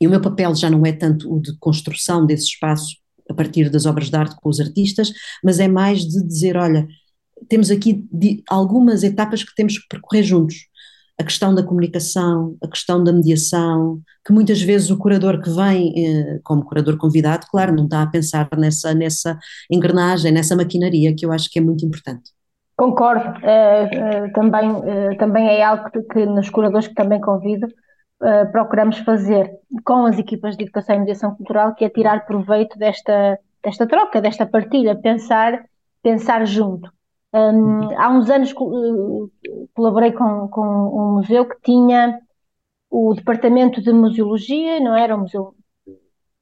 [0.00, 2.96] e o meu papel já não é tanto o de construção desse espaço
[3.28, 5.12] a partir das obras de arte com os artistas,
[5.44, 6.86] mas é mais de dizer, olha,
[7.48, 8.04] temos aqui
[8.48, 10.56] algumas etapas que temos que percorrer juntos
[11.20, 15.92] a questão da comunicação, a questão da mediação, que muitas vezes o curador que vem
[15.94, 19.38] eh, como curador convidado, claro, não está a pensar nessa, nessa
[19.70, 22.30] engrenagem, nessa maquinaria, que eu acho que é muito importante.
[22.74, 27.66] Concordo, uh, uh, também, uh, também é algo que, que, nos curadores que também convido
[28.52, 29.50] procuramos fazer
[29.84, 34.20] com as equipas de educação e mediação cultural, que é tirar proveito desta, desta troca,
[34.20, 35.64] desta partilha, pensar,
[36.02, 36.92] pensar junto.
[37.32, 42.20] Um, há uns anos eh, colaborei com, com um museu que tinha
[42.90, 45.54] o departamento de museologia, não era um museu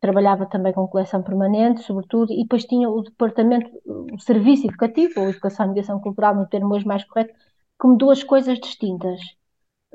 [0.01, 5.29] trabalhava também com coleção permanente, sobretudo, e depois tinha o departamento, o serviço educativo, ou
[5.29, 7.35] educação e mediação cultural, no termo hoje mais correto,
[7.77, 9.21] como duas coisas distintas.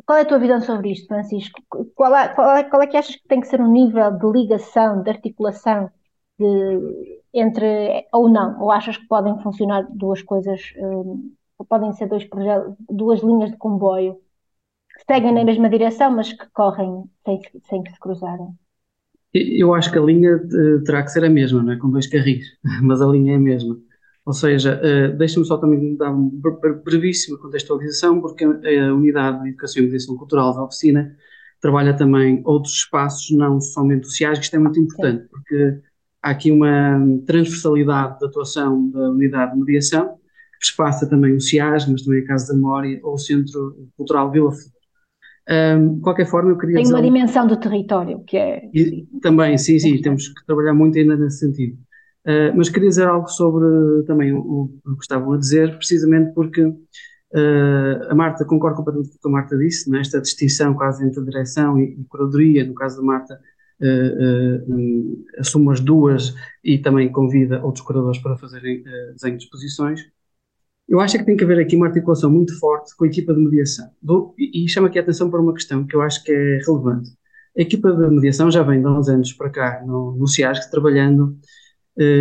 [0.06, 1.62] Qual é a tua visão sobre isto, Francisco?
[1.96, 4.12] Qual é, qual é, qual é que achas que tem que ser o um nível
[4.12, 5.90] de ligação, de articulação
[6.38, 8.60] de, entre ou não?
[8.62, 11.34] Ou achas que podem funcionar duas coisas, um,
[11.70, 14.20] podem ser dois projetos, duas linhas de comboio
[14.96, 18.50] que seguem na mesma direção, mas que correm sem, sem que se cruzarem?
[19.34, 21.78] Eu acho que a linha uh, terá que ser a mesma, não é?
[21.78, 22.46] com dois carris,
[22.84, 23.80] mas a linha é a mesma.
[24.26, 26.32] Ou seja, uh, deixa-me só também dar uma
[26.86, 31.16] brevíssima contextualização, porque a Unidade de Educação e Mediação Cultural da Oficina
[31.60, 35.80] trabalha também outros espaços, não somente sociais, que isto é muito importante, porque
[36.22, 40.16] há aqui uma transversalidade de atuação da unidade de mediação,
[40.60, 44.32] que espaça também o CIAS, mas também a Casa da Memória ou o Centro Cultural
[44.32, 44.74] Vila Flor.
[45.50, 48.70] Um, de qualquer forma, eu queria Tem uma dimensão do território, que é.
[48.74, 51.78] E, também, sim, sim, temos que trabalhar muito ainda nesse sentido.
[52.26, 53.66] Uh, mas queria dizer algo sobre
[54.08, 59.18] também o, o, que estavam a dizer, precisamente porque uh, a Marta, concordo completamente com
[59.18, 62.98] o que a Marta disse, nesta distinção quase entre direção e, e curadoria, no caso
[62.98, 63.40] da Marta,
[63.82, 66.34] uh, um, assume as duas
[66.64, 68.84] e também convida outros curadores para fazerem
[69.14, 70.00] desenho de exposições.
[70.88, 73.40] Eu acho que tem que haver aqui uma articulação muito forte com a equipa de
[73.42, 73.90] mediação.
[74.02, 76.60] Vou, e, e chamo aqui a atenção para uma questão que eu acho que é
[76.66, 77.10] relevante.
[77.58, 81.38] A equipa de mediação já vem de uns anos para cá no, no CIASC trabalhando
[81.38, 81.54] eh,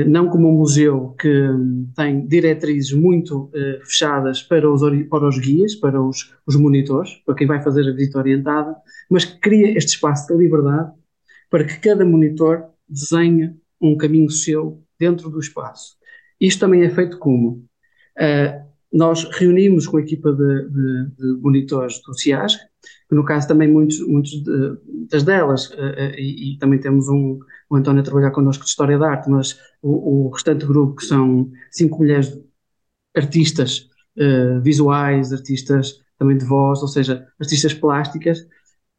[0.06, 1.48] não como um museu que
[1.96, 7.34] tem diretrizes muito eh, fechadas para os, para os guias, para os, os monitores, para
[7.34, 8.76] quem vai fazer a visita orientada,
[9.08, 10.92] mas que cria este espaço de liberdade
[11.50, 15.96] para que cada monitor desenhe um caminho seu dentro do espaço.
[16.40, 17.64] Isto também é feito como?
[18.18, 22.56] Uh, nós reunimos com a equipa de, de, de monitores do CIAS,
[23.08, 24.76] que no caso também muitos, muitos de,
[25.10, 27.38] das delas, uh, uh, e, e, também temos um,
[27.72, 31.06] o António a trabalhar connosco de História da Arte, mas o, o restante grupo, que
[31.06, 32.38] são cinco mulheres
[33.16, 38.46] artistas uh, visuais, artistas também de voz, ou seja, artistas plásticas,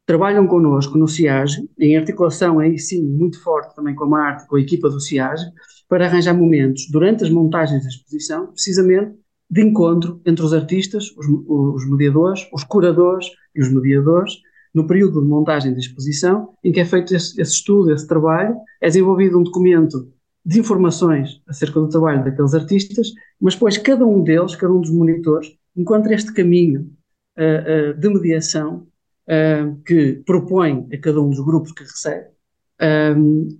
[0.04, 4.56] trabalham connosco no CIAG, em articulação aí sim muito forte também com a Marte, com
[4.56, 5.40] a equipa do CIAG,
[5.88, 9.14] para arranjar momentos durante as montagens da exposição, precisamente
[9.48, 14.32] de encontro entre os artistas, os, os mediadores, os curadores e os mediadores,
[14.74, 18.56] no período de montagem da exposição, em que é feito esse, esse, estudo, esse trabalho,
[18.82, 20.12] é desenvolvido um documento
[20.44, 24.90] de informações acerca do trabalho daqueles artistas, mas depois cada um deles, cada um dos
[24.90, 26.90] monitores, encontra este caminho
[27.38, 28.86] uh, uh, de mediação
[29.28, 32.34] uh, que propõe a cada um dos grupos que recebe,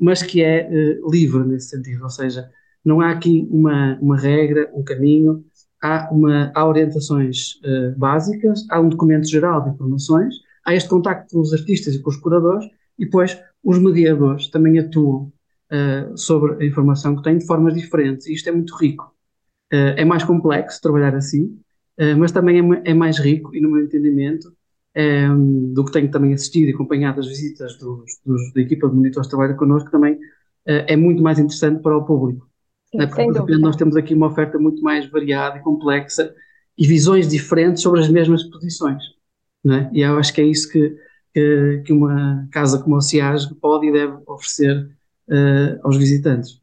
[0.00, 0.68] mas que é
[1.08, 2.50] livre nesse sentido, ou seja,
[2.84, 5.44] não há aqui uma, uma regra, um caminho,
[5.80, 7.54] há, uma, há orientações
[7.96, 12.10] básicas, há um documento geral de informações, há este contacto com os artistas e com
[12.10, 12.66] os curadores,
[12.98, 15.32] e depois os mediadores também atuam
[15.70, 19.12] uh, sobre a informação que têm de formas diferentes, e isto é muito rico.
[19.72, 21.44] Uh, é mais complexo trabalhar assim,
[21.98, 24.52] uh, mas também é, é, mais rico, e no meu entendimento,
[24.96, 28.94] um, do que tenho também assistido e acompanhado as visitas dos, dos, da equipa de
[28.94, 30.16] monitores que trabalha connosco, também
[30.64, 32.48] é muito mais interessante para o público.
[32.86, 33.06] Sim, né?
[33.08, 36.32] Porque, de repente, nós temos aqui uma oferta muito mais variada e complexa
[36.78, 39.02] e visões diferentes sobre as mesmas posições.
[39.66, 39.90] É?
[39.92, 40.94] E eu acho que é isso que,
[41.32, 44.90] que, que uma casa como a CIAG pode e deve oferecer
[45.28, 46.62] uh, aos visitantes.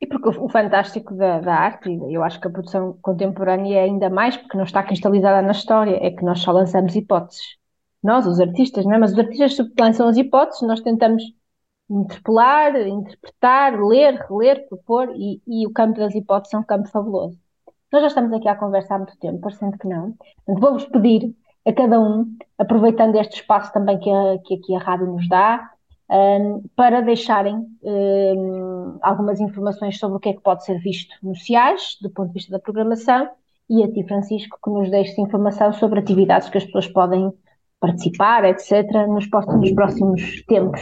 [0.00, 3.84] E porque o, fantástico da, da arte, e eu acho que a produção contemporânea é
[3.84, 7.42] ainda mais, porque não está cristalizada na história, é que nós só lançamos hipóteses.
[8.02, 8.98] Nós, os artistas, não é?
[8.98, 11.22] Mas os artistas lançam as hipóteses, nós tentamos
[11.88, 17.38] interpelar, interpretar, ler, reler, propor, e, e o campo das hipóteses é um campo fabuloso.
[17.92, 20.16] Nós já estamos aqui a conversar há muito tempo, parecendo que não.
[20.46, 21.32] Vou-vos pedir
[21.66, 25.70] a cada um, aproveitando este espaço também que, a, que aqui a rádio nos dá,
[26.10, 31.44] um, para deixarem um, algumas informações sobre o que é que pode ser visto nos
[31.44, 33.28] SIAs, do ponto de vista da programação,
[33.70, 37.32] e a ti, Francisco, que nos deixes informação sobre atividades que as pessoas podem
[37.80, 40.80] participar, etc., nos, nos próximos tempos.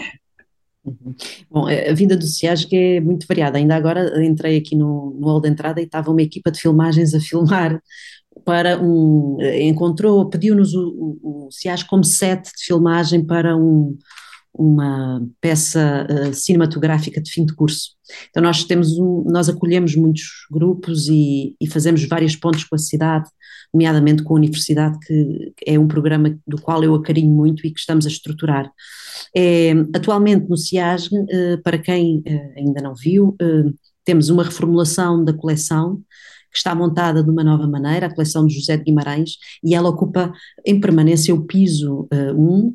[0.85, 1.15] Uhum.
[1.51, 3.59] Bom, a vida do SIASG é muito variada.
[3.59, 7.15] Ainda agora entrei aqui no, no hall de entrada e estava uma equipa de filmagens
[7.15, 7.81] a filmar
[8.45, 13.97] para um, encontrou, pediu-nos o, o, o como set de filmagem para um,
[14.53, 17.93] uma peça uh, cinematográfica de fim de curso.
[18.29, 22.79] Então nós temos um, nós acolhemos muitos grupos e, e, fazemos vários pontos com a
[22.79, 23.29] cidade,
[23.73, 27.79] nomeadamente com a universidade, que é um programa do qual eu acarinho muito e que
[27.79, 28.71] estamos a estruturar.
[29.35, 33.37] É, atualmente no CIASG, uh, para quem uh, ainda não viu,
[34.05, 36.03] temos uma reformulação da coleção
[36.51, 39.33] que está montada de uma nova maneira, a coleção de José de Guimarães,
[39.63, 40.33] e ela ocupa
[40.67, 42.75] em permanência o piso 1, uh, um,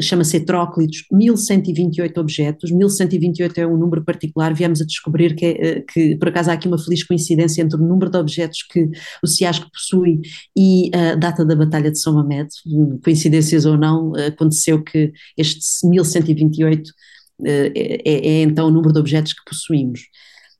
[0.00, 6.16] chama-se Heteróclitos, 1128 objetos, 1128 é um número particular, viemos a descobrir que, uh, que,
[6.16, 8.90] por acaso há aqui uma feliz coincidência entre o número de objetos que
[9.22, 10.20] o CIASC possui
[10.56, 12.48] e a data da Batalha de São Mamed,
[13.02, 16.92] coincidências ou não, aconteceu que este 1128 uh,
[17.46, 20.00] é, é, é então o número de objetos que possuímos.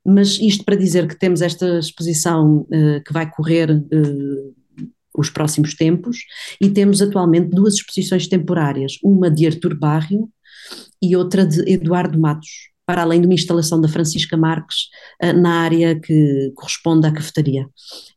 [0.04, 4.54] Mas isto para dizer que temos esta exposição uh, que vai correr uh,
[5.16, 6.18] os próximos tempos
[6.60, 10.28] e temos atualmente duas exposições temporárias, uma de Artur Barrio
[11.00, 14.88] e outra de Eduardo Matos, para além de uma instalação da Francisca Marques
[15.22, 17.66] uh, na área que corresponde à cafetaria.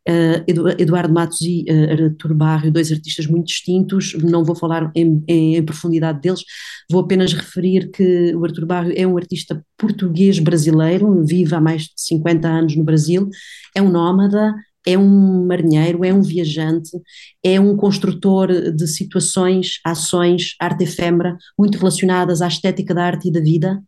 [0.08, 5.23] Uh, Eduardo Matos e uh, Artur Barrio, dois artistas muito distintos, não vou falar em,
[5.27, 6.41] em, profundidade deles,
[6.89, 11.84] vou apenas referir que o Artur Barrio é um artista português brasileiro, vive há mais
[11.84, 13.30] de 50 anos no Brasil,
[13.75, 14.53] é um nómada,
[14.88, 16.91] é um marinheiro, é um viajante,
[17.43, 23.32] é um construtor de situações, ações, arte efêmera, muito relacionadas à estética da arte e
[23.32, 23.82] da vida,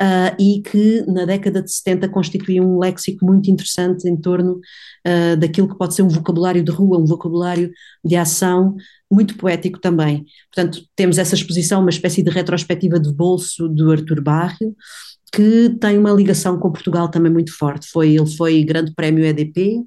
[0.00, 4.60] uh, e que na década de 70 constituía um léxico muito interessante em torno
[5.06, 7.70] uh, daquilo que pode ser um vocabulário de rua, um vocabulário
[8.04, 8.74] de ação,
[9.10, 10.24] muito poético também.
[10.54, 14.74] Portanto, temos essa exposição, uma espécie de retrospectiva de bolso do Artur Barrio,
[15.32, 17.86] que tem uma ligação com Portugal também muito forte.
[17.88, 19.80] Foi, ele foi grande prémio EDP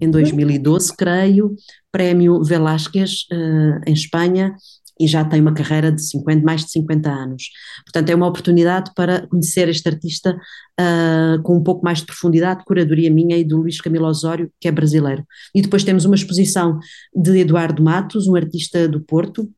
[0.00, 1.54] em 2012, creio,
[1.90, 4.54] prémio Velázquez uh, em Espanha
[4.98, 7.50] e já tem uma carreira de 50, mais de 50 anos.
[7.84, 10.38] Portanto, é uma oportunidade para conhecer este artista
[10.80, 14.68] uh, com um pouco mais de profundidade, curadoria minha e do Luís Camilo Osório, que
[14.68, 15.24] é brasileiro.
[15.54, 16.78] E depois temos uma exposição
[17.14, 19.50] de Eduardo Matos, um artista do Porto,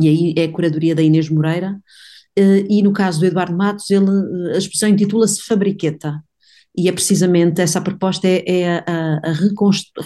[0.00, 1.72] e aí é a curadoria da Inês Moreira,
[2.38, 4.10] uh, e no caso do Eduardo Matos, ele,
[4.52, 6.20] a exposição intitula-se Fabriqueta,
[6.78, 9.32] e é precisamente essa proposta é, é a, a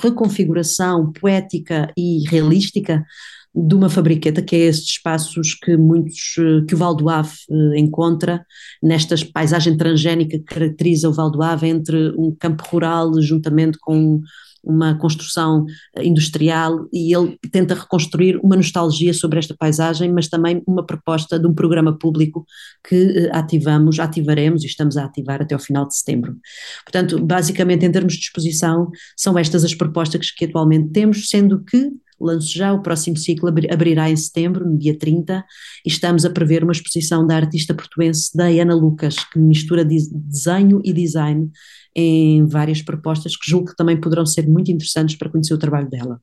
[0.00, 3.04] reconfiguração poética e realística
[3.54, 7.32] de uma fabriqueta, que é estes espaços que muitos, eh, que o Val do Ave
[7.50, 8.44] eh, encontra,
[8.82, 14.20] nesta paisagem transgénica que caracteriza o Val do Ave entre um campo rural juntamente com
[14.62, 15.64] uma construção
[15.96, 21.36] eh, industrial e ele tenta reconstruir uma nostalgia sobre esta paisagem, mas também uma proposta
[21.36, 22.46] de um programa público
[22.88, 26.36] que ativamos, ativaremos e estamos a ativar até ao final de setembro.
[26.84, 31.90] Portanto, basicamente em termos de exposição, são estas as propostas que atualmente temos, sendo que
[32.24, 35.44] lanço já, o próximo ciclo abrirá em setembro, no dia 30,
[35.84, 40.92] e estamos a prever uma exposição da artista portuense Diana Lucas, que mistura desenho e
[40.92, 41.50] design
[41.94, 45.88] em várias propostas que julgo que também poderão ser muito interessantes para conhecer o trabalho
[45.88, 46.20] dela.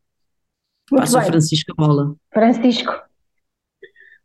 [0.92, 1.22] Muito Passo bem.
[1.22, 2.16] a Francisco Bola.
[2.32, 2.94] Francisco.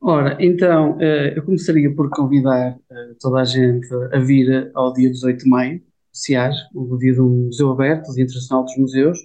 [0.00, 5.08] Ora, então, eh, eu começaria por convidar eh, toda a gente a vir ao dia
[5.08, 5.82] 18 de maio,
[6.12, 9.18] SIAS, o dia do Museu Aberto, o Dia Internacional dos Museus,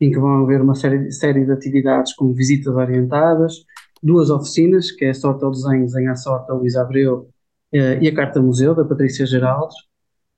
[0.00, 3.64] em que vão haver uma série, série de atividades como visitas orientadas,
[4.02, 7.28] duas oficinas, que é a Sorte ao Desenho, Desenho à Sorte, da Luísa Abreu,
[7.72, 9.76] eh, e a Carta Museu, da Patrícia Geraldes.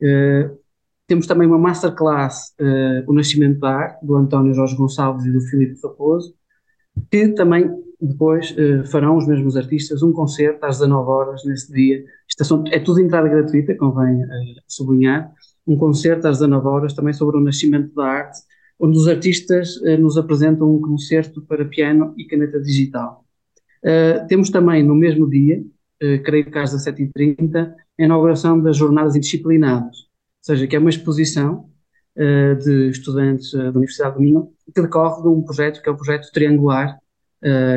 [0.02, 0.50] Eh,
[1.06, 5.40] temos também uma masterclass, eh, O Nascimento da Arte, do António Jorge Gonçalves e do
[5.40, 6.34] Filipe Raposo,
[7.10, 12.04] que também depois eh, farão os mesmos artistas um concerto às 19 horas nesse dia.
[12.28, 15.32] Isto é, é tudo entrada gratuita, convém eh, sublinhar.
[15.66, 18.38] Um concerto às 19 horas também sobre o nascimento da arte,
[18.78, 23.24] onde os artistas eh, nos apresentam um concerto para piano e caneta digital.
[23.82, 29.16] Uh, temos também no mesmo dia, uh, creio que às 17h30, a inauguração das Jornadas
[29.16, 31.66] Indisciplinadas, ou seja, que é uma exposição
[32.64, 36.32] de estudantes da Universidade do Minho que decorre de um projeto que é o projeto
[36.32, 36.98] Triangular,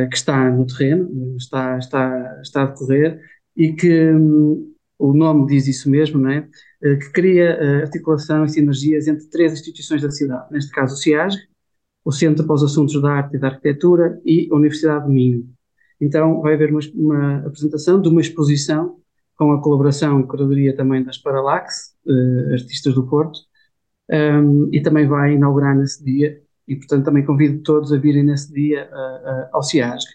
[0.10, 3.22] que está no terreno, está, está, está a decorrer
[3.56, 6.48] e que um, o nome diz isso mesmo, não é?
[6.84, 10.98] Eh, que cria eh, articulação e sinergias entre três instituições da cidade, neste caso o
[10.98, 11.40] CIASG,
[12.04, 15.48] o Centro para os Assuntos da Arte e da Arquitetura e a Universidade do Minho.
[16.00, 19.00] Então vai haver uma, uma apresentação de uma exposição
[19.38, 23.40] com a colaboração curadoria também das Paralax, uh, artistas do Porto,
[24.12, 28.52] um, e também vai inaugurar nesse dia, e portanto também convido todos a virem nesse
[28.52, 30.06] dia uh, uh, ao CIASG.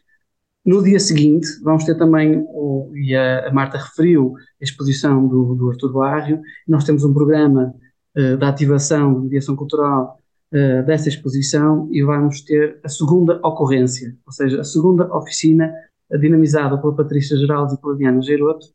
[0.67, 5.55] No dia seguinte, vamos ter também, o, e a, a, Marta referiu, a exposição do,
[5.55, 6.41] do Artur Barrio.
[6.67, 7.73] Nós temos um programa
[8.19, 10.19] uh, de ativação, de mediação cultural
[10.53, 15.73] uh, dessa exposição e vamos ter a segunda ocorrência, ou seja, a segunda oficina
[16.21, 18.67] dinamizada pela Patrícia Geraldes e pela Diana Geiroto.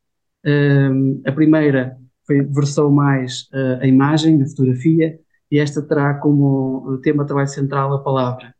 [0.45, 3.49] Uh, a primeira foi, versou mais
[3.81, 5.19] a imagem, a fotografia,
[5.51, 8.55] e esta terá como tema trabalho central a palavra.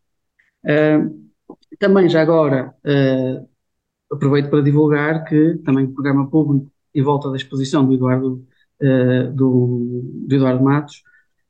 [0.65, 1.30] Uh,
[1.77, 3.47] também, já agora, uh,
[4.11, 8.45] aproveito para divulgar que também o programa público em volta da exposição do Eduardo,
[8.81, 11.01] uh, do, do, Eduardo Matos,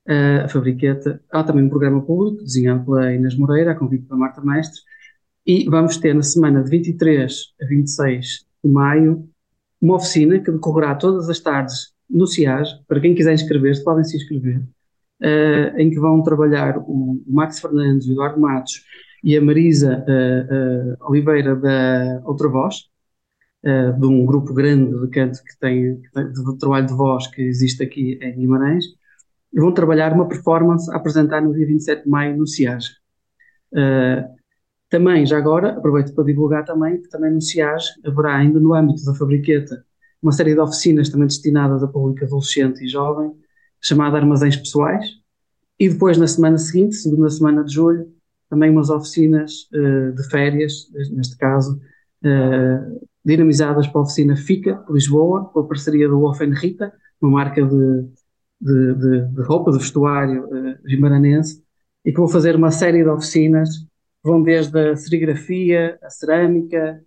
[0.07, 4.15] uh, a Fabriqueta, há também um programa público desenhado pela Inês Moreira, a convite da
[4.15, 4.81] Marta Mestre,
[5.45, 9.27] e vamos ter na semana de 23 a 26 de maio
[9.81, 14.17] uma oficina que decorrerá todas as tardes no CIAS, para quem quiser inscrever-se, podem se
[14.17, 18.83] inscrever, uh, em que vão trabalhar o Max Fernandes, o Eduardo Matos
[19.23, 22.87] e a Marisa uh, uh, Oliveira da Outra Voz,
[23.63, 27.83] uh, de um grupo grande de canto que tem, de trabalho de voz que existe
[27.83, 28.85] aqui em Guimarães,
[29.53, 32.85] e vão trabalhar uma performance a apresentar no dia 27 de maio no CIAG.
[34.89, 39.03] também, já agora, aproveito para divulgar também que também no CIAG haverá ainda no âmbito
[39.05, 39.83] da Fabriqueta
[40.21, 43.33] uma série de oficinas também destinadas a público adolescente e jovem,
[43.81, 45.05] chamada Armazéns Pessoais,
[45.79, 48.07] e depois na semana seguinte, segunda semana de julho,
[48.51, 51.79] também umas oficinas uh, de férias, neste caso,
[52.25, 56.91] uh, dinamizadas pela oficina FICA, Lisboa, com a parceria do Wolfen Rita,
[57.21, 58.01] uma marca de,
[58.59, 61.63] de, de, de roupa, de vestuário uh, gimaranense,
[62.03, 63.69] e que vão fazer uma série de oficinas,
[64.21, 67.01] vão desde a serigrafia, a cerâmica,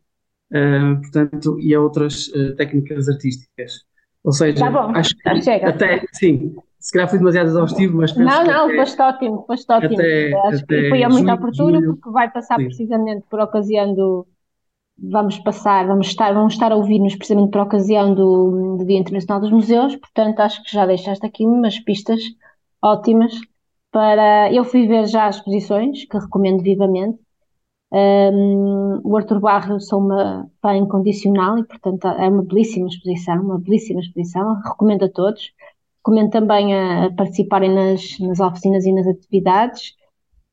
[0.50, 3.84] uh, portanto, e a outras técnicas artísticas.
[4.24, 8.24] Ou seja, Tá bom, acho que até, sim, se calhar fui demasiado exaustivo, mas penso
[8.28, 9.94] Não, que não, até- foste ótimo, foste ótimo.
[9.94, 11.96] até- Acho que até foi muito junho, oportuno julho.
[11.96, 12.66] porque vai passar Sim.
[12.66, 14.26] precisamente por ocasião do.
[14.96, 19.40] Vamos passar, vamos estar, vamos estar a ouvir-nos precisamente por ocasião do, do Dia Internacional
[19.40, 22.20] dos Museus, portanto acho que já deixaste aqui umas pistas
[22.82, 23.32] ótimas
[23.90, 24.52] para.
[24.52, 27.18] Eu fui ver já as exposições, que recomendo vivamente.
[27.92, 33.58] Um, o Arthur Barro sou uma fã incondicional e, portanto, é uma belíssima exposição, uma
[33.58, 35.52] belíssima exposição, recomendo a todos.
[36.04, 39.94] Recomendo também a, a participarem nas, nas oficinas e nas atividades.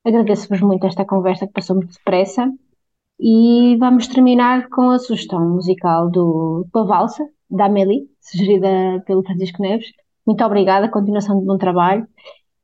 [0.05, 2.49] Agradeço-vos muito esta conversa que passou muito depressa.
[3.19, 9.23] E vamos terminar com a sugestão musical do, com a valsa, da Amélie, sugerida pelo
[9.23, 9.91] Francisco Neves.
[10.25, 12.07] Muito obrigada, continuação de bom trabalho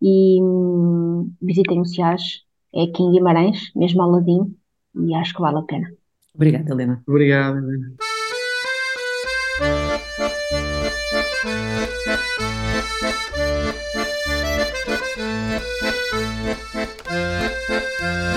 [0.01, 4.55] e hum, visitem o SIAS, é aqui em Guimarães, mesmo ao ladinho,
[4.95, 5.91] e acho que vale a pena.
[6.33, 7.03] Obrigada, Helena.
[7.07, 7.95] Obrigado, Helena.
[17.99, 18.36] Uma